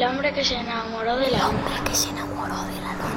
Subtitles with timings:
[0.00, 3.10] El hombre que se enamoró de la El hombre que se enamoró de la luna.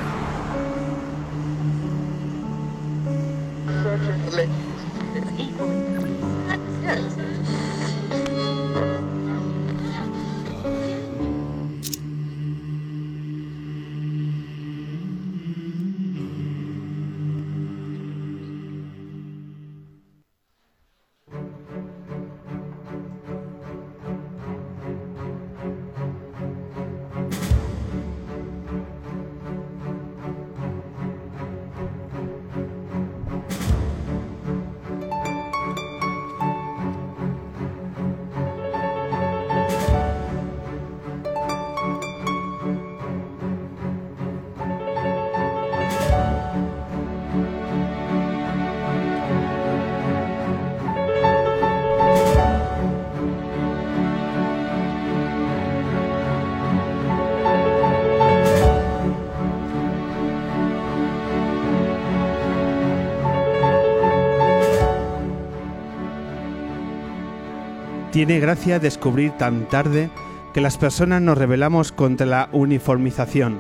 [68.14, 70.12] Tiene gracia descubrir tan tarde
[70.54, 73.60] que las personas nos rebelamos contra la uniformización,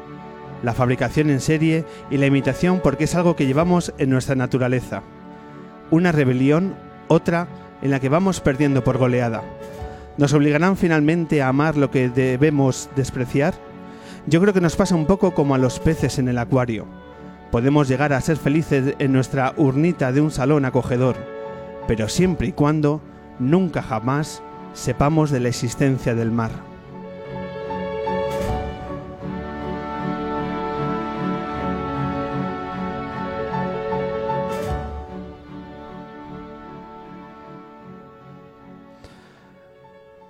[0.61, 5.01] la fabricación en serie y la imitación porque es algo que llevamos en nuestra naturaleza.
[5.89, 6.75] Una rebelión,
[7.07, 7.47] otra
[7.81, 9.41] en la que vamos perdiendo por goleada.
[10.19, 13.55] ¿Nos obligarán finalmente a amar lo que debemos despreciar?
[14.27, 16.85] Yo creo que nos pasa un poco como a los peces en el acuario.
[17.51, 21.15] Podemos llegar a ser felices en nuestra urnita de un salón acogedor,
[21.87, 23.01] pero siempre y cuando
[23.39, 24.41] nunca jamás
[24.73, 26.51] sepamos de la existencia del mar.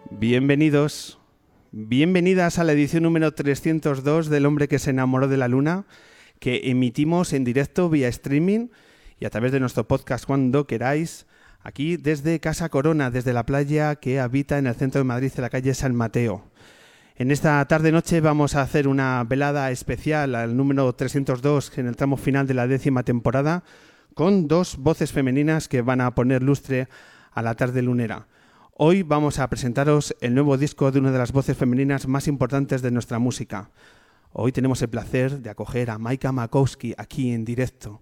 [0.09, 1.19] Bienvenidos,
[1.73, 5.85] bienvenidas a la edición número 302 del hombre que se enamoró de la luna,
[6.39, 8.69] que emitimos en directo vía streaming
[9.19, 11.25] y a través de nuestro podcast cuando queráis
[11.63, 15.41] Aquí desde Casa Corona, desde la playa que habita en el centro de Madrid, en
[15.41, 16.43] la calle San Mateo.
[17.15, 22.17] En esta tarde-noche vamos a hacer una velada especial al número 302 en el tramo
[22.17, 23.63] final de la décima temporada
[24.13, 26.89] con dos voces femeninas que van a poner lustre
[27.31, 28.27] a la tarde lunera.
[28.73, 32.81] Hoy vamos a presentaros el nuevo disco de una de las voces femeninas más importantes
[32.81, 33.71] de nuestra música.
[34.33, 38.01] Hoy tenemos el placer de acoger a Maika Makowski aquí en directo.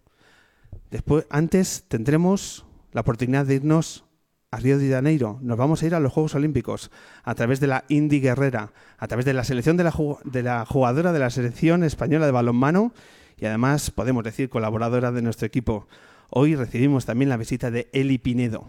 [0.89, 4.03] Después, antes tendremos la oportunidad de irnos
[4.51, 5.39] a Río de Janeiro.
[5.41, 6.91] Nos vamos a ir a los Juegos Olímpicos
[7.23, 11.19] a través de la Indy Guerrera, a través de la selección de la, jugadora de
[11.19, 12.93] la selección española de balonmano
[13.37, 15.87] y además podemos decir colaboradora de nuestro equipo.
[16.29, 18.67] Hoy recibimos también la visita de Eli Pinedo.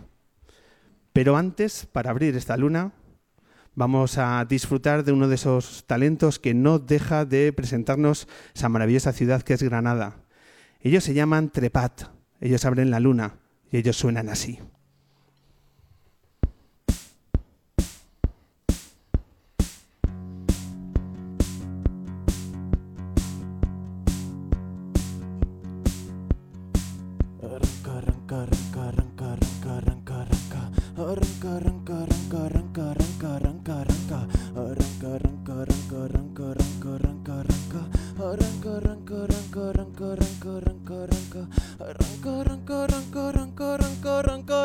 [1.12, 2.92] Pero antes, para abrir esta luna,
[3.74, 9.12] vamos a disfrutar de uno de esos talentos que no deja de presentarnos esa maravillosa
[9.12, 10.16] ciudad que es Granada.
[10.80, 12.04] Ellos se llaman Trepat,
[12.40, 13.41] ellos abren la luna
[13.72, 14.58] y ellos suenan así.
[41.80, 43.31] Arranca,
[44.02, 44.61] ronco, ronco,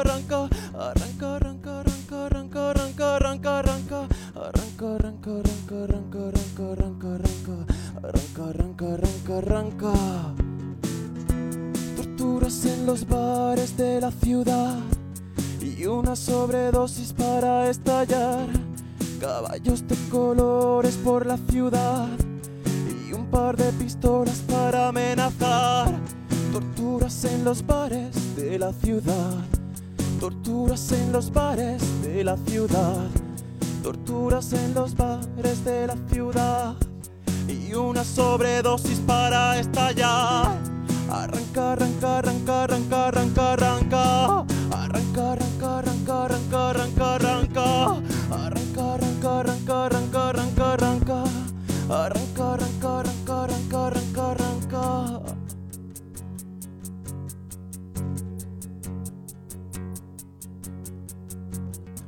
[51.97, 55.37] Corran, corran, corran, corran, corran, corran, corran.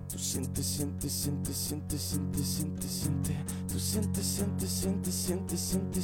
[0.08, 3.36] Tú siente, siente, siente, siente, siente, siente, sientes.
[3.68, 5.99] Tú siente, siente, siente, siente, sientes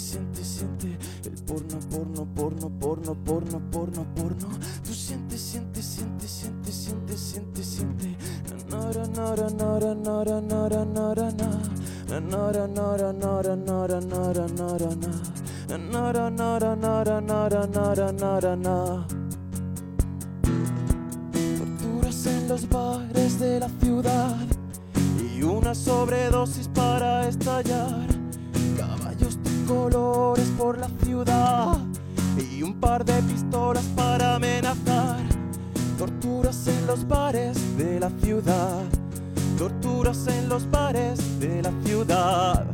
[39.58, 42.66] Torturas en los bares de la ciudad.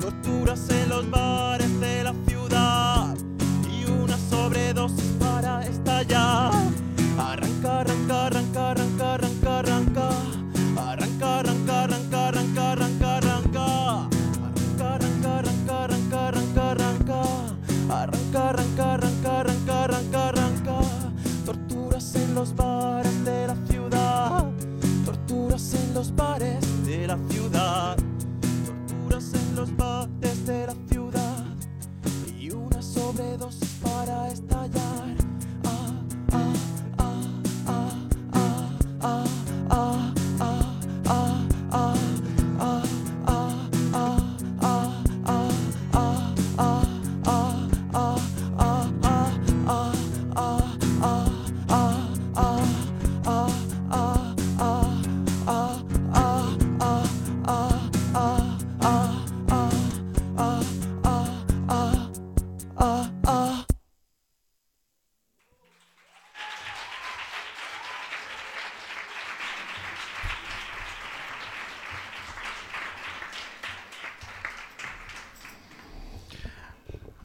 [0.00, 1.63] Torturas en los bares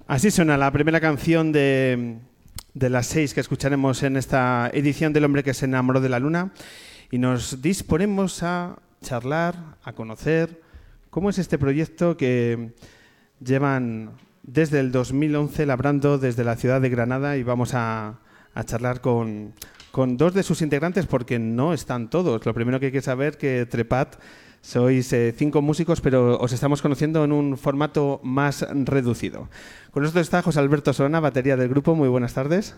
[0.09, 2.17] Así suena la primera canción de,
[2.73, 6.17] de las seis que escucharemos en esta edición del hombre que se enamoró de la
[6.17, 6.51] luna
[7.11, 9.53] y nos disponemos a charlar,
[9.83, 10.63] a conocer
[11.11, 12.71] cómo es este proyecto que
[13.39, 18.17] llevan desde el 2011 labrando desde la ciudad de Granada y vamos a,
[18.55, 19.53] a charlar con,
[19.91, 22.43] con dos de sus integrantes porque no están todos.
[22.47, 24.15] Lo primero que hay que saber que Trepat
[24.61, 29.49] sois eh, cinco músicos, pero os estamos conociendo en un formato más reducido.
[29.91, 31.95] Con nosotros está José Alberto Solana, batería del grupo.
[31.95, 32.75] Muy buenas tardes.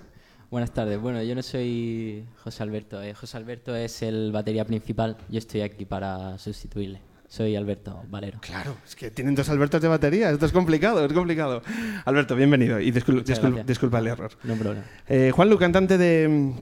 [0.50, 1.00] Buenas tardes.
[1.00, 3.02] Bueno, yo no soy José Alberto.
[3.02, 3.14] eh.
[3.14, 5.18] José Alberto es el batería principal.
[5.30, 7.02] Yo estoy aquí para sustituirle.
[7.30, 8.40] Soy Alberto Valero.
[8.42, 10.30] Claro, es que tienen dos Albertos de batería.
[10.32, 11.62] Esto es complicado, es complicado.
[12.04, 14.32] Alberto, bienvenido y discul- discul- disculpa el error.
[14.44, 14.84] No problema.
[15.08, 16.54] Eh, Juan Lu, cantante de,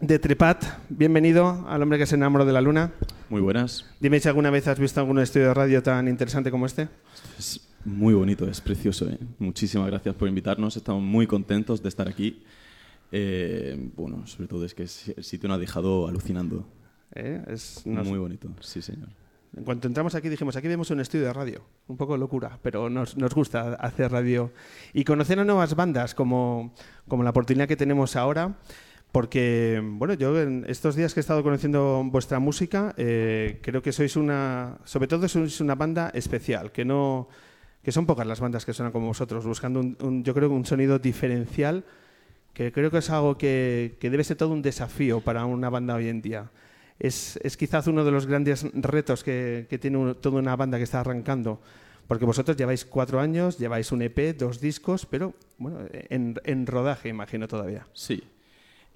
[0.00, 2.92] de Trepat, bienvenido al hombre que se enamoró de la luna.
[3.30, 3.86] Muy buenas.
[4.00, 6.88] Dime si alguna vez has visto algún estudio de radio tan interesante como este.
[7.38, 9.08] Es muy bonito, es precioso.
[9.08, 9.18] ¿eh?
[9.38, 10.76] Muchísimas gracias por invitarnos.
[10.76, 12.42] Estamos muy contentos de estar aquí.
[13.12, 14.88] Eh, bueno, sobre todo es que el
[15.24, 16.66] sitio nos ha dejado alucinando.
[17.14, 19.08] Eh, es- nos- Muy bonito, sí, señor.
[19.56, 22.90] En cuanto entramos aquí dijimos, aquí vemos un estudio de radio, un poco locura, pero
[22.90, 24.52] nos, nos gusta hacer radio
[24.92, 26.74] y conocer a nuevas bandas como,
[27.08, 28.58] como la oportunidad que tenemos ahora,
[29.16, 33.90] porque, bueno, yo en estos días que he estado conociendo vuestra música, eh, creo que
[33.90, 37.26] sois una, sobre todo sois una banda especial, que no,
[37.82, 40.66] que son pocas las bandas que suenan como vosotros, buscando un, un- yo creo un
[40.66, 41.82] sonido diferencial,
[42.52, 45.94] que creo que es algo que, que debe ser todo un desafío para una banda
[45.94, 46.50] hoy en día
[46.98, 50.76] es, es quizás uno de los grandes retos que, que tiene un- toda una banda
[50.76, 51.58] que está arrancando.
[52.06, 57.08] Porque vosotros lleváis cuatro años, lleváis un EP, dos discos, pero bueno, en, en rodaje,
[57.08, 57.86] imagino todavía.
[57.94, 58.22] Sí.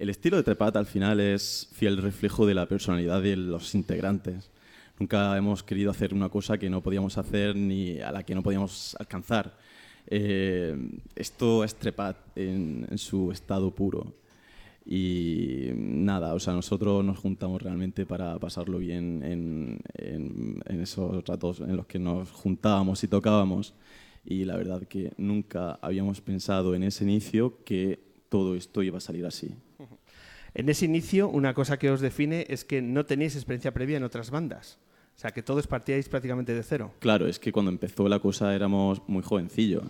[0.01, 4.49] El estilo de Trepat al final es fiel reflejo de la personalidad de los integrantes.
[4.99, 8.41] Nunca hemos querido hacer una cosa que no podíamos hacer ni a la que no
[8.41, 9.55] podíamos alcanzar.
[10.07, 10.75] Eh,
[11.15, 14.15] esto es Trepat en, su estado puro.
[14.87, 21.23] Y nada, o sea, nosotros nos juntamos realmente para pasarlo bien en, en- en esos
[21.27, 23.75] ratos en los que nos juntábamos y tocábamos.
[24.25, 29.01] Y la verdad que nunca habíamos pensado en ese inicio que todo esto iba a
[29.01, 29.53] salir así.
[30.53, 34.03] En ese inicio, una cosa que os define es que no tenéis experiencia previa en
[34.03, 34.77] otras bandas.
[35.15, 38.53] O sea, que todos partíais prácticamente de cero, Claro, es que cuando empezó la cosa
[38.55, 39.83] éramos muy jovencillos.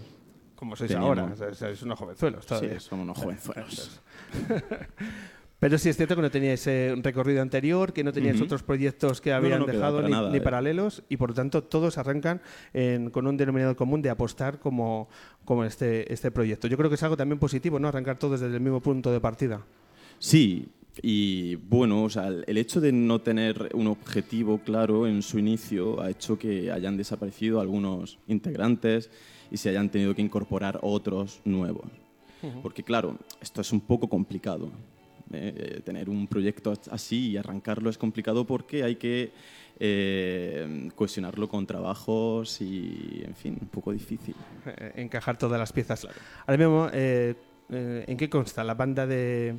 [0.56, 1.34] como sois Teníamos- ahora.
[1.34, 2.80] O sea, sois unos jovenzuelos todavía.
[2.80, 4.01] Sí, somos unos jovenzuelos.
[5.60, 8.63] Pero sí es cierto que no teníais eh, un recorrido anterior, que no teníais otros
[8.63, 10.41] proyectos que no, habían no, dejado para ni, nada, ni eh.
[10.41, 12.41] paralelos y por lo tanto todos arrancan
[12.74, 15.08] en- con un denominador común de apostar como,
[15.46, 16.68] como este, este proyecto.
[16.68, 17.88] Yo creo que es algo también positivo, ¿no?
[17.88, 19.62] Arrancar todos desde el mismo punto de partida.
[20.22, 20.68] Sí,
[21.01, 26.00] y bueno, o sea, el hecho de no tener un objetivo claro en su inicio
[26.00, 29.10] ha hecho que hayan desaparecido algunos integrantes
[29.50, 31.86] y se hayan tenido que incorporar otros nuevos.
[32.62, 34.70] Porque claro, esto es un poco complicado.
[35.34, 39.32] eh, tener un proyecto así y arrancarlo es complicado porque hay que
[39.80, 44.36] eh, cohesionarlo con trabajos y, en fin, un poco difícil.
[44.66, 46.06] eh, encajar todas las piezas.
[46.46, 47.34] Ahora mismo, eh,
[47.70, 49.56] eh, ¿en qué consta la banda de,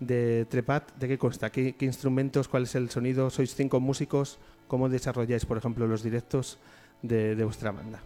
[0.00, 1.50] de Trepat, ¿de qué consta?
[1.50, 2.48] ¿Qué, qué instrumentos?
[2.48, 3.30] ¿Cuál es el sonido?
[3.30, 4.38] ¿Sois cinco músicos?
[4.68, 6.58] ¿Cómo desarrolláis, por ejemplo, los directos
[7.02, 8.00] de, de vuestra banda?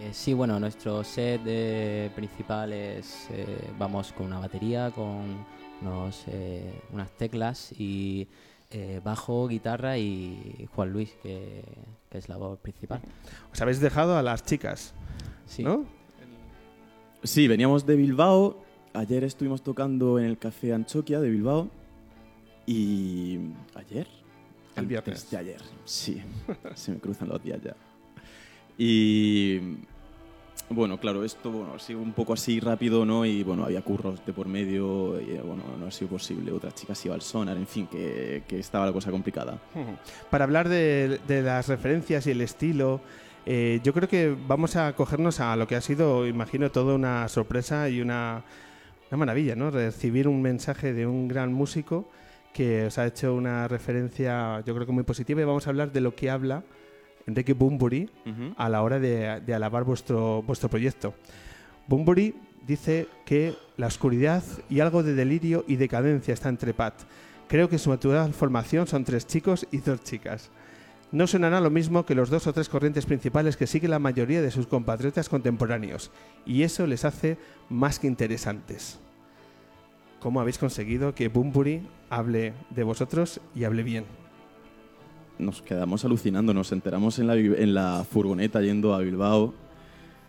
[0.00, 5.44] Eh, sí, bueno, nuestro set eh, principal es, eh, vamos con una batería, con
[5.82, 8.28] unos, eh, unas teclas y
[8.70, 11.64] eh, bajo, guitarra y Juan Luis, que,
[12.10, 13.00] que es la voz principal.
[13.52, 14.94] Os habéis dejado a las chicas,
[15.46, 15.62] Sí.
[15.64, 15.84] ¿no?
[17.24, 18.62] Sí, veníamos de Bilbao.
[18.98, 21.68] Ayer estuvimos tocando en el Café Anchoquia de Bilbao.
[22.66, 23.38] Y.
[23.76, 24.08] ¿Ayer?
[24.74, 25.30] El viernes.
[25.30, 26.20] de ayer, sí.
[26.74, 27.76] Se me cruzan los días ya.
[28.76, 29.60] Y.
[30.68, 33.24] Bueno, claro, esto bueno, ha sido un poco así rápido, ¿no?
[33.24, 36.50] Y bueno, había curros de por medio, y bueno, no ha sido posible.
[36.50, 39.60] Otra chica se iba al sonar, en fin, que, que estaba la cosa complicada.
[40.28, 43.00] Para hablar de, de las referencias y el estilo,
[43.46, 47.28] eh, yo creo que vamos a cogernos a lo que ha sido, imagino, toda una
[47.28, 48.42] sorpresa y una,
[49.10, 49.70] una maravilla, ¿no?
[49.70, 52.08] Recibir un mensaje de un gran músico
[52.52, 55.92] que os ha hecho una referencia, yo creo que muy positiva, y vamos a hablar
[55.92, 56.64] de lo que habla
[57.26, 58.10] Enrique Bunbury
[58.56, 61.14] a la hora de, de alabar vuestro, vuestro proyecto.
[61.86, 62.34] Bunbury
[62.66, 66.94] dice que la oscuridad y algo de delirio y decadencia está entre Pat.
[67.46, 70.50] Creo que su actual formación son tres chicos y dos chicas.
[71.10, 74.42] No sonará lo mismo que los dos o tres corrientes principales que sigue la mayoría
[74.42, 76.10] de sus compatriotas contemporáneos,
[76.44, 77.38] y eso les hace
[77.70, 79.00] más que interesantes.
[80.20, 84.04] ¿Cómo habéis conseguido que Bunbury hable de vosotros y hable bien?
[85.38, 89.54] nos quedamos alucinando, nos enteramos en la, en la furgoneta yendo a Bilbao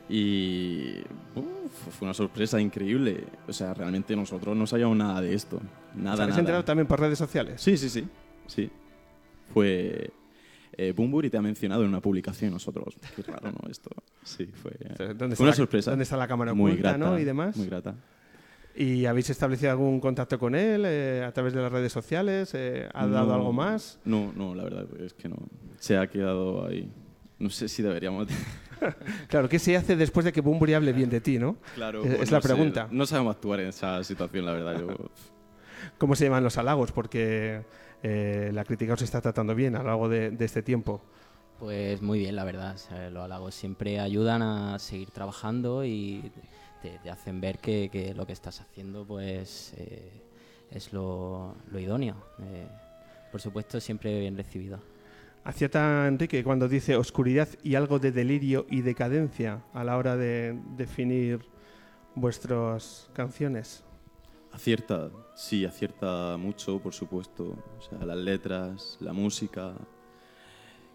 [0.08, 1.00] y
[1.36, 3.24] uf, fue una sorpresa increíble.
[3.48, 5.58] O sea, realmente nosotros no sabíamos nada de esto.
[5.58, 6.40] ¿Os Nada, habéis nada.
[6.42, 7.60] enterado también por redes sociales?
[7.60, 8.08] Sí, sí, sí.
[8.46, 8.70] sí.
[9.52, 10.12] Fue...
[10.82, 12.96] Eh, Bumburi te ha mencionado en una publicación nosotros.
[13.16, 13.70] Qué raro, ¿no?
[13.70, 13.90] Esto
[14.24, 14.72] sí, fue,
[15.14, 15.92] ¿Dónde fue una la- sorpresa.
[15.92, 17.20] ¿Dónde está la cámara muy oculta, grata, ¿no?
[17.20, 17.58] Y demás.
[17.58, 17.96] Muy grata.
[18.76, 22.52] ¿Y habéis establecido algún contacto con él eh, a través de las redes sociales?
[22.54, 24.00] Eh, ¿Ha dado No, algo más?
[24.06, 25.36] No, no, la verdad es que no.
[25.80, 26.90] Se ha quedado ahí.
[27.40, 28.28] No sé si deberíamos...
[29.28, 31.58] Claro, ¿qué se hace después de que Bunbury hable bien de ti, no?
[31.76, 32.88] Claro, Es- es pues la no sé, pregunta.
[32.90, 34.80] no sabemos actuar en esa situación, la verdad.
[34.80, 34.88] Yo,
[35.98, 36.94] ¿Cómo se llaman los halagos?
[36.94, 37.64] Porque
[38.04, 41.02] eh, la crítica os está tratando bien a lo largo de, de este tiempo.
[41.60, 42.76] Pues muy bien, la verdad.
[42.76, 46.32] o sea, los halagos siempre ayudan a seguir trabajando y
[46.82, 50.24] te, te hacen ver que, que lo que estás haciendo pues eh,
[50.72, 52.16] es lo, lo idóneo.
[52.44, 52.68] Eh,
[53.32, 54.80] por supuesto, siempre bien recibido.
[55.44, 60.58] Acierta Enrique cuando dice oscuridad y algo de delirio y decadencia a la hora de
[60.78, 61.42] definir
[62.16, 63.84] vuestras canciones.
[64.52, 67.56] Acierta, sí, acierta mucho, por supuesto.
[67.78, 69.74] O sea, las letras, la música.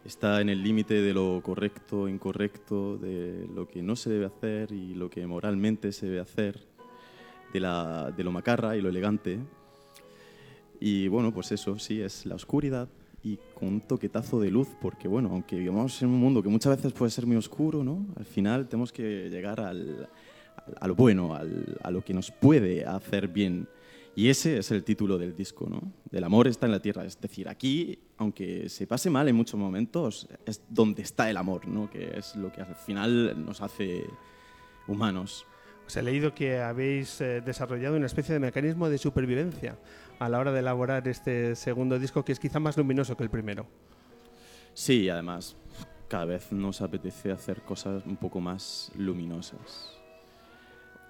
[0.04, 4.70] Está en el límite de lo correcto, incorrecto, de lo que no se debe hacer
[4.72, 6.60] y lo que moralmente se debe hacer,
[7.54, 9.38] de, la, de lo macarra y lo elegante.
[10.78, 12.88] Y bueno, pues eso, sí, es la oscuridad
[13.22, 16.76] y con un toquetazo de luz, porque bueno, aunque vivamos en un mundo que muchas
[16.76, 18.06] veces puede ser muy oscuro, ¿no?
[18.16, 20.10] Al final tenemos que llegar al,
[20.80, 23.68] a lo bueno, al- a lo que nos puede hacer bien.
[24.16, 25.80] Y ese es el título del disco, ¿no?
[26.10, 27.04] Del amor está en la tierra.
[27.04, 31.66] Es decir, aquí, aunque se pase mal en muchos momentos, es donde está el amor,
[31.66, 31.90] ¿no?
[31.90, 34.04] Que es lo que al final nos hace
[34.86, 35.44] humanos.
[35.86, 39.76] Os he leído que habéis eh, desarrollado una especie de mecanismo de supervivencia
[40.20, 43.30] a la hora de elaborar este segundo disco que es quizá más luminoso que el
[43.30, 43.66] primero.
[44.74, 45.56] Sí, además,
[46.08, 49.98] cada vez nos apetece hacer cosas un poco más luminosas.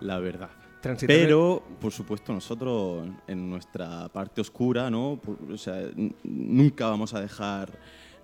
[0.05, 0.51] La verdad.
[1.07, 5.19] Pero, por supuesto, nosotros en nuestra parte oscura, ¿no?
[5.51, 5.81] O sea,
[6.23, 7.71] nunca vamos a dejar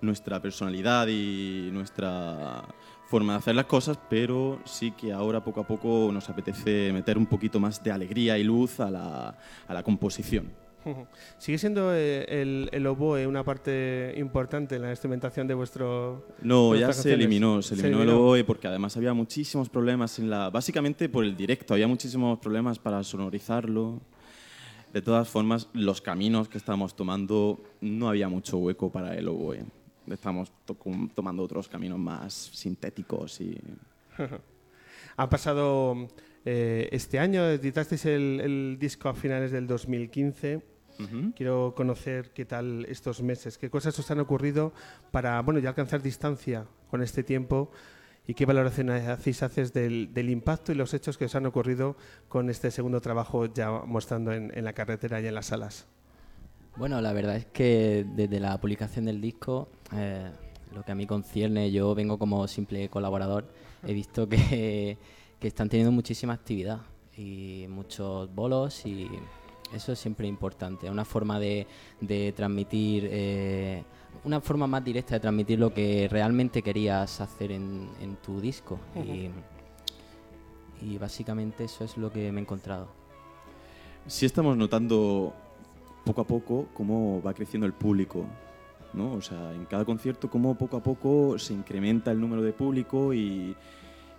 [0.03, 2.63] nuestra personalidad y nuestra
[3.07, 7.17] forma de hacer las cosas, pero sí que ahora poco a poco nos apetece meter
[7.17, 10.53] un poquito más de alegría y luz a la, a la composición.
[11.39, 16.27] ¿Sigue siendo eh, el, el oboe una parte importante en la instrumentación de vuestro...
[16.43, 18.25] No, ya se eliminó, se Se eliminó el eliminó.
[18.27, 20.51] oboe porque además había muchísimos problemas en la...
[20.51, 24.01] Básicamente por el directo, había muchísimos problemas para sonorizarlo.
[24.93, 29.65] De todas formas, los caminos que estábamos tomando no había mucho hueco para el oboe.
[30.11, 30.77] Estamos to-
[31.15, 33.59] tomando otros caminos más sintéticos y...
[35.17, 36.09] Ha pasado
[36.45, 40.63] eh, este año, editasteis el, el disco a finales del 2015.
[40.99, 41.33] Ujú.
[41.35, 44.73] Quiero conocer qué tal estos meses, qué cosas os han ocurrido
[45.11, 47.71] para bueno, ya alcanzar distancia con este tiempo
[48.27, 51.97] y qué valoración hacéis haces del, del impacto y los hechos que os han ocurrido
[52.29, 55.87] con este segundo trabajo ya mostrando en, en la carretera y en las salas.
[56.77, 60.31] Bueno, la verdad es que desde la publicación del disco, eh,
[60.75, 63.49] lo que a mí concierne, yo vengo como simple colaborador,
[63.87, 64.97] he visto que,
[65.41, 66.81] que están teniendo muchísima actividad
[67.17, 69.09] y muchos bolos y,
[69.75, 71.67] eso es siempre importante, una forma de,
[72.01, 73.85] de transmitir, eh,
[74.25, 78.81] una forma más directa de transmitir lo que realmente querías hacer en, en tu disco.
[78.97, 79.31] y,
[80.83, 82.89] y básicamente eso es lo que me he encontrado.
[84.07, 85.33] Sí estamos notando
[86.05, 88.25] poco a poco cómo va creciendo el público,
[88.95, 89.13] ¿no?
[89.13, 93.13] O sea, en cada concierto cómo poco a poco se incrementa el número de público
[93.15, 93.55] y,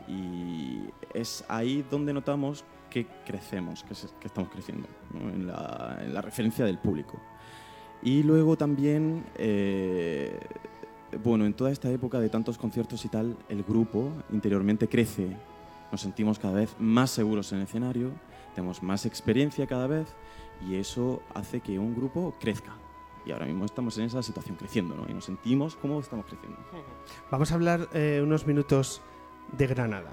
[0.08, 0.82] y
[1.14, 5.30] es ahí donde notamos que crecemos, que, se- que estamos creciendo, ¿no?
[5.30, 7.20] en, la, en la referencia del público.
[8.04, 10.40] Y luego también, eh,
[11.24, 15.38] bueno, en toda esta época de tantos conciertos y tal, el grupo interiormente crece.
[15.92, 18.12] Nos sentimos cada vez más seguros en el escenario,
[18.56, 20.08] tenemos más experiencia cada vez
[20.68, 22.74] y eso hace que un grupo crezca.
[23.26, 25.06] Y ahora mismo estamos en esa situación creciendo, ¿no?
[25.08, 26.58] Y nos sentimos como estamos creciendo.
[27.30, 29.02] Vamos a hablar eh, unos minutos
[29.52, 30.12] de Granada.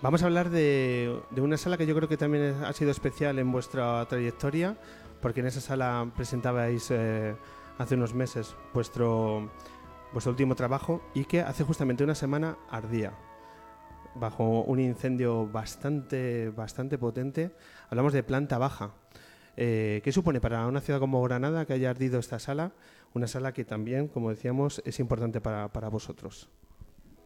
[0.00, 3.50] Vamos a hablar de, una sala que yo creo que también ha sido especial en
[3.50, 4.76] vuestra trayectoria,
[5.20, 7.34] porque en esa sala presentabais eh,
[7.78, 9.50] hace unos meses vuestro,
[10.12, 13.12] vuestro último trabajo y que hace justamente una semana ardía
[14.14, 17.50] bajo un incendio bastante, bastante potente.
[17.90, 18.92] Hablamos de planta baja.
[19.56, 22.72] Eh, ¿Qué supone para una ciudad como Granada que haya ardido esta sala?
[23.14, 26.48] Una sala que también, como decíamos, es importante para, para vosotros.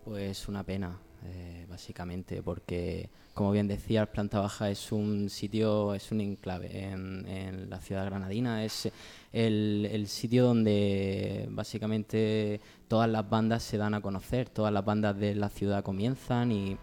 [0.04, 6.10] Pues una pena, eh, básicamente, porque, como bien decías, Planta Baja es un sitio, es
[6.12, 8.90] un enclave en, en la ciudad granadina, es
[9.32, 15.16] el, el sitio donde básicamente todas las bandas se dan a conocer, todas las bandas
[15.16, 16.76] de la ciudad comienzan y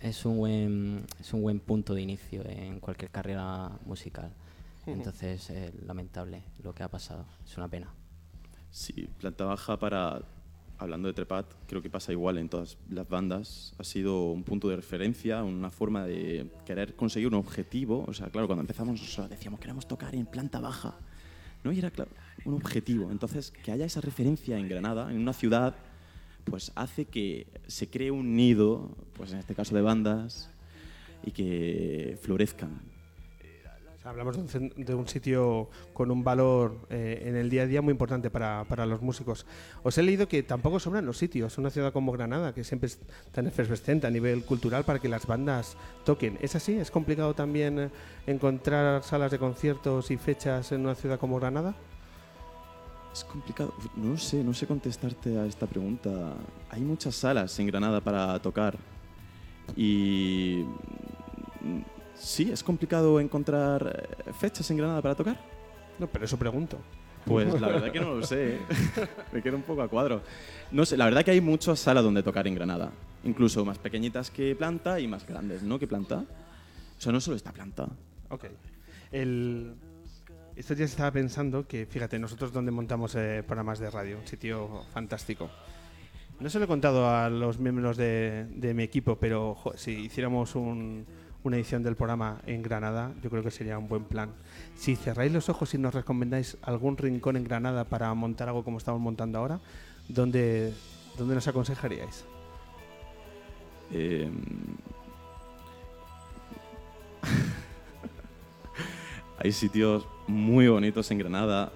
[0.00, 4.30] es un buen, es un buen punto de inicio en cualquier carrera musical.
[4.86, 7.92] Entonces, eh, lamentable lo que ha pasado, es una pena.
[8.70, 10.22] Sí, planta baja para,
[10.78, 13.74] hablando de Trepat, creo que pasa igual en todas las bandas.
[13.78, 18.04] Ha sido un punto de referencia, una forma de querer conseguir un objetivo.
[18.06, 20.94] O sea, claro, cuando empezamos nosotros decíamos queremos tocar en planta baja.
[21.64, 21.72] ¿no?
[21.72, 22.10] Y era claro,
[22.44, 23.10] un objetivo.
[23.10, 25.74] Entonces, que haya esa referencia en Granada, en una ciudad,
[26.44, 30.50] pues hace que se cree un nido, pues en este caso de bandas,
[31.24, 32.80] y que florezcan.
[34.06, 37.82] Hablamos de un, de un sitio con un valor eh, en el día a día
[37.82, 39.46] muy importante para, para los músicos.
[39.82, 41.58] Os he leído que tampoco sobran los sitios.
[41.58, 43.00] Una ciudad como Granada, que siempre es
[43.32, 46.38] tan efervescente a nivel cultural para que las bandas toquen.
[46.40, 46.74] ¿Es así?
[46.74, 47.90] ¿Es complicado también eh,
[48.28, 51.74] encontrar salas de conciertos y fechas en una ciudad como Granada?
[53.12, 53.74] Es complicado.
[53.96, 56.34] No sé, no sé contestarte a esta pregunta.
[56.70, 58.76] Hay muchas salas en Granada para tocar.
[59.74, 60.64] Y.
[62.18, 65.40] Sí, es complicado encontrar eh, fechas en Granada para tocar.
[65.98, 66.78] No, pero eso pregunto.
[67.24, 68.58] Pues la verdad que no lo sé.
[69.32, 70.22] Me quedo un poco a cuadro.
[70.70, 72.92] No sé, la verdad que hay muchas salas donde tocar en Granada.
[73.24, 75.78] Incluso más pequeñitas que planta y más grandes, ¿no?
[75.78, 76.24] Que planta.
[76.96, 77.88] O sea, no solo esta planta.
[78.30, 78.44] Ok.
[79.10, 79.74] El...
[80.54, 84.84] Estos días estaba pensando que, fíjate, nosotros donde montamos eh, programas de radio, un sitio
[84.92, 85.50] fantástico.
[86.40, 89.92] No se lo he contado a los miembros de, de mi equipo, pero jo, si
[89.92, 91.04] hiciéramos un-
[91.46, 94.30] una edición del programa en Granada, yo creo que sería un buen plan.
[94.74, 98.78] Si cerráis los ojos y nos recomendáis algún rincón en Granada para montar algo como
[98.78, 99.60] estamos montando ahora,
[100.08, 100.72] ¿dónde,
[101.16, 102.24] dónde nos aconsejaríais?
[103.92, 104.28] Eh,
[109.38, 111.70] Hay sitios muy bonitos en Granada,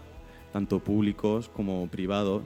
[0.53, 2.43] tanto públicos como privados.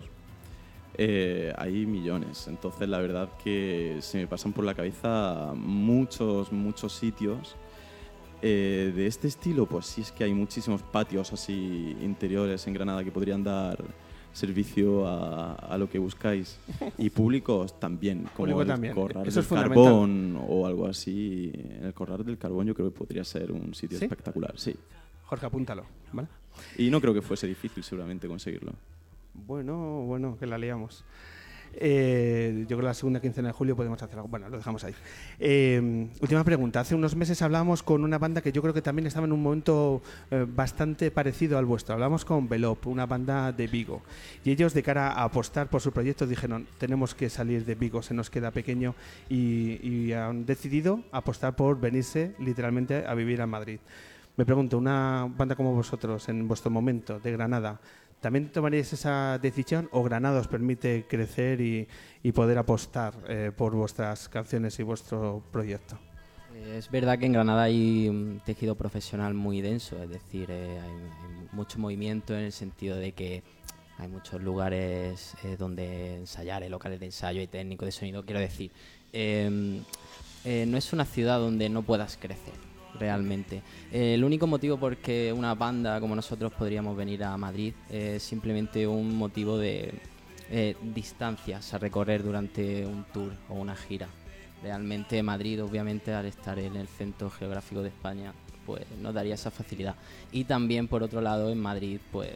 [0.96, 6.92] Eh, hay millones, entonces la verdad que se me pasan por la cabeza muchos, muchos
[6.92, 7.57] sitios.
[8.42, 13.02] Eh, de este estilo, pues sí es que hay muchísimos patios así interiores en Granada
[13.02, 13.83] que podrían dar
[14.35, 16.59] servicio a, a lo que buscáis.
[16.98, 19.62] Y públicos también, como Público el también, Corral eso del es.
[19.62, 21.52] Carbón o algo así.
[21.83, 24.04] El Corral del Carbón yo creo que podría ser un sitio ¿Sí?
[24.04, 24.76] espectacular, sí.
[25.24, 25.85] Jorge, apúntalo.
[26.12, 26.28] ¿vale?
[26.76, 28.72] Y no creo que fuese difícil seguramente conseguirlo.
[29.35, 31.05] Bueno, bueno, que la liamos.
[31.77, 34.29] Eh, yo creo que la segunda quincena de julio podemos hacer algo.
[34.29, 34.94] Bueno, lo dejamos ahí.
[35.40, 36.81] Eh, última pregunta.
[36.81, 39.42] Hace unos meses hablábamos con una banda que yo creo que también estaba en un
[39.42, 41.94] momento eh, bastante parecido al vuestro.
[41.94, 44.03] Hablamos con Velop, una banda de Vigo.
[44.44, 48.03] Y ellos, de cara a apostar por su proyecto, dijeron: Tenemos que salir de Vigo,
[48.03, 48.94] se nos queda pequeño.
[49.29, 53.81] Y, y han decidido apostar por venirse literalmente a vivir a Madrid.
[54.37, 57.81] Me pregunto, una banda como vosotros, en vuestro momento, de Granada,
[58.24, 64.30] ¿también tomaríais esa decisión o Granada os permite crecer y, poder apostar eh, por vuestras
[64.30, 65.98] canciones y vuestro proyecto?
[66.54, 70.80] Eh, Es verdad que en Granada hay un tejido profesional muy denso, es decir, eh,
[70.80, 73.42] hay, hay mucho movimiento en el sentido de que
[73.98, 78.70] hay muchos lugares donde ensayar, eh, locales de ensayo y técnico de sonido, quiero decir.
[79.12, 82.73] eh, no es una ciudad donde no puedas crecer.
[82.98, 83.62] Realmente.
[83.92, 88.22] Eh, el único motivo por que una banda como nosotros podríamos venir a Madrid es
[88.22, 89.92] simplemente un motivo de
[90.50, 94.09] eh, distancias a recorrer durante un tour o una gira.
[94.62, 98.33] Realmente Madrid, obviamente, al estar en el centro geográfico de España,
[98.64, 99.94] pues nos daría esa facilidad.
[100.33, 102.30] Y también, por otro lado, en Madrid, pues,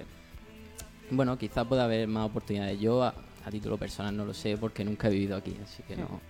[1.11, 2.79] bueno, quizá pueda haber más oportunidades.
[2.81, 5.97] Yo, a, a título personal, no lo sé porque nunca he vivido aquí, así que
[5.97, 6.21] no,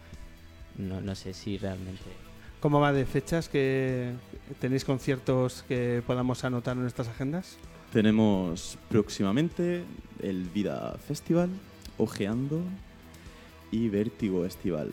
[0.76, 2.27] no, no sé si realmente...
[2.60, 3.48] ¿Cómo va de fechas?
[3.48, 4.12] que
[4.60, 7.56] ¿Tenéis conciertos que podamos anotar en nuestras agendas?
[7.92, 9.84] Tenemos próximamente
[10.20, 11.50] el Vida Festival,
[11.98, 12.62] Ojeando
[13.70, 14.92] y Vértigo Estival.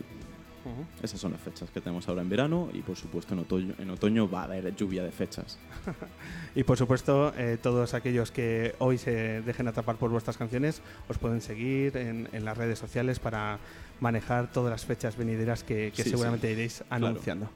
[1.02, 3.90] Esas son las fechas que tenemos ahora en verano y por supuesto en otoño, en
[3.90, 5.58] otoño va a haber lluvia de fechas.
[6.54, 11.18] Y por supuesto, eh, todos aquellos que hoy se dejen atrapar por vuestras canciones os
[11.18, 13.58] pueden seguir en, en las redes sociales para
[14.00, 17.06] manejar todas las fechas venideras que, que Sí, seguramente sí, iréis claro.
[17.08, 17.50] anunciando.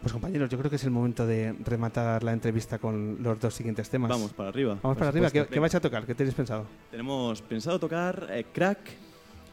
[0.00, 3.54] Pues compañeros, yo creo que es el momento de rematar la entrevista con los dos
[3.54, 4.10] siguientes temas.
[4.10, 4.78] Vamos para arriba.
[4.82, 5.26] Vamos para arriba.
[5.30, 5.54] ¿Qué, supuesto.
[5.54, 6.06] qué vais a tocar?
[6.06, 6.66] ¿Qué tenéis pensado?
[6.90, 8.78] Tenemos pensado tocar eh, Crack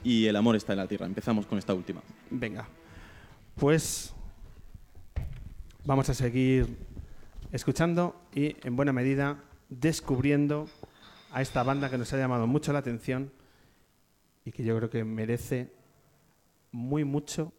[0.05, 1.07] y El amor está en la tierra.
[1.07, 2.01] Empezamos con esta última.
[2.29, 2.67] Venga,
[3.55, 4.13] pues
[5.83, 6.77] vamos a seguir
[7.51, 10.69] escuchando y en buena medida descubriendo
[11.31, 13.33] a esta banda que nos ha llamado mucho la atención
[14.45, 15.73] y que yo creo que merece
[16.71, 17.51] muy mucho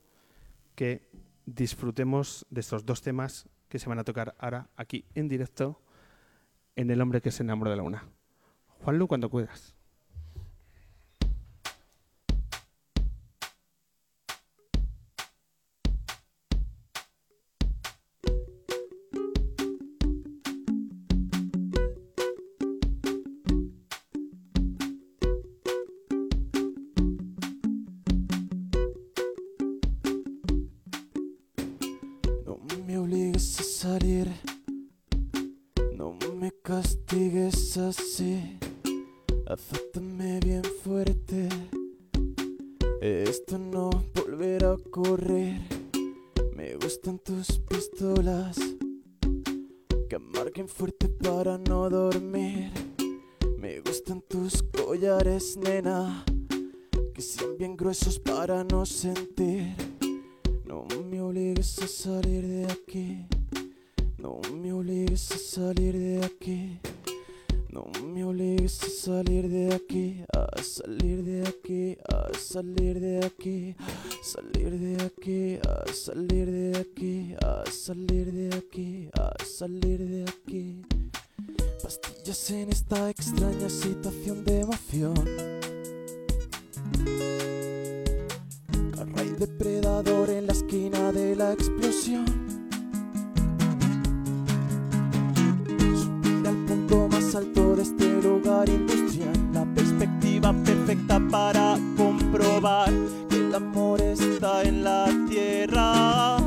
[0.76, 1.10] que
[1.46, 5.80] disfrutemos de estos dos temas que se van a tocar ahora aquí en directo
[6.76, 8.04] en El hombre que se enamoró de la una.
[8.84, 9.75] Juanlu, cuando puedas.
[43.08, 45.60] Esto no volverá a ocurrir.
[46.56, 48.56] Me gustan tus pistolas
[50.08, 52.72] que marquen fuerte para no dormir.
[53.58, 56.24] Me gustan tus collares, nena,
[57.14, 59.76] que sean bien gruesos para no sentir.
[60.64, 63.24] No me obligues a salir de aquí.
[64.18, 66.80] No me obligues a salir de aquí.
[68.36, 73.74] Salir de aquí, a salir de aquí, a salir de aquí,
[74.22, 80.82] salir de aquí, a salir de aquí, a salir de aquí, a salir de aquí.
[81.82, 85.14] Pastillas en esta extraña situación de emoción.
[88.96, 92.26] Garra y depredador en la esquina de la explosión.
[95.94, 99.36] Subir este lugar industrial.
[99.52, 102.92] La perspectiva perfecta para comprobar
[103.28, 106.38] que el amor está en la tierra.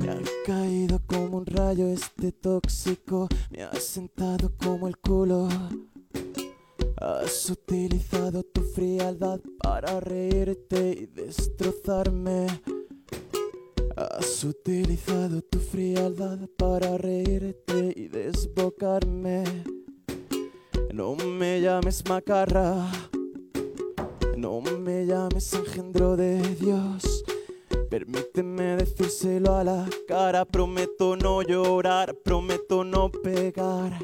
[0.00, 5.48] Me ha caído como un rayo este tóxico, me ha sentado como el culo.
[6.96, 12.46] Has utilizado tu frialdad para reírte y destrozarme.
[13.96, 19.44] Has utilizado tu frialdad para reírte y desbocarme.
[20.94, 22.90] No me llames macarra,
[24.36, 27.22] no me llames engendro de Dios.
[27.90, 33.98] Permíteme decírselo a la cara, prometo no llorar, prometo no pegar.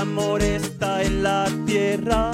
[0.00, 2.30] amor está en la tierra.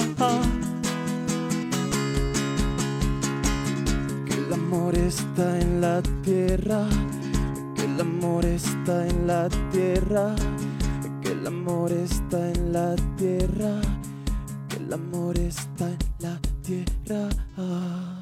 [4.25, 6.87] Que el amor está en la tierra.
[7.75, 10.35] Que el amor está en la tierra.
[11.21, 13.81] Que el amor está en la tierra.
[14.69, 18.16] Que el amor está en la tierra.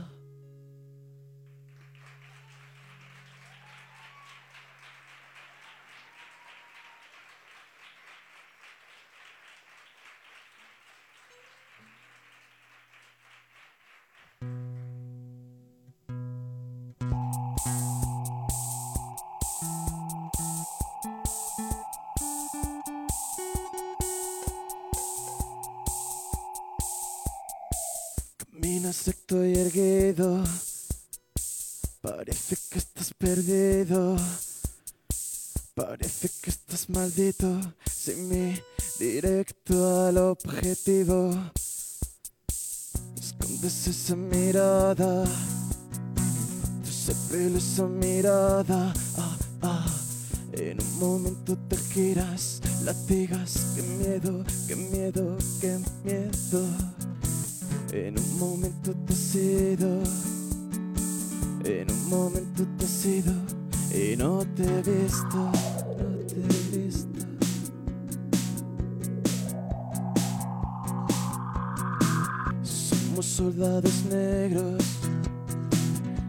[33.24, 34.16] Perdido,
[35.74, 37.58] parece que estás maldito,
[37.90, 38.54] sin mí,
[38.98, 41.32] directo al objetivo.
[43.18, 45.24] Escondes esa mirada,
[46.86, 49.86] ese pelo, esa mirada, ah, ah.
[50.52, 56.62] En un momento te giras, latigas, qué miedo, qué miedo, qué miedo.
[57.90, 60.02] En un momento te has ido,
[61.64, 63.32] en un momento te has ido
[63.90, 67.20] y no te he visto, no te he visto.
[72.62, 74.84] Somos soldados negros,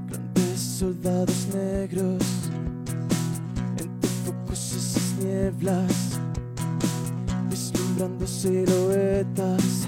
[0.10, 2.24] grandes soldados negros.
[3.78, 6.20] En tu focus esas nieblas,
[7.50, 9.88] vislumbrando siluetas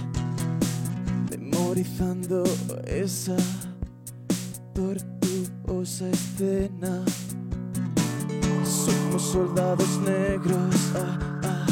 [1.29, 2.43] memorizando
[2.85, 3.37] esa
[5.67, 7.03] tortuosa escena.
[8.63, 11.65] Somos soldados negros, ah, ah,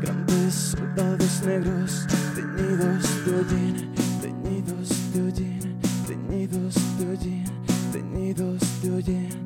[0.00, 7.44] grandes soldados negros, teñidos de hollín, teñidos de hollín, teñidos de hollín,
[7.92, 9.45] teñidos de hollín,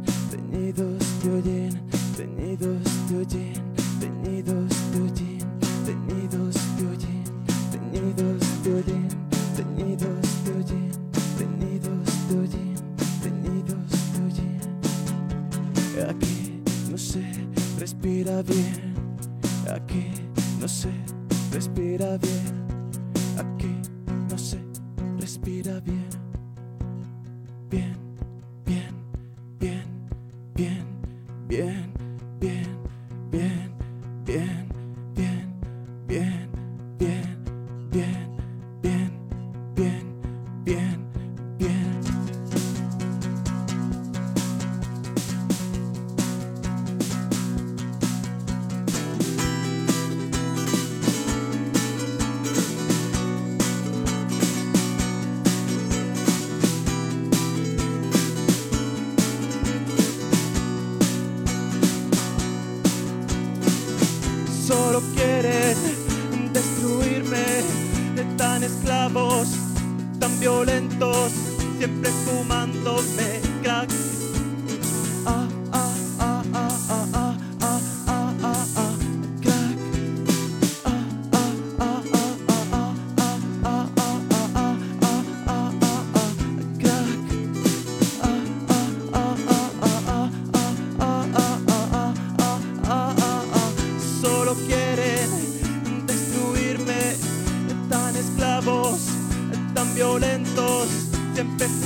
[101.41, 101.80] empezar.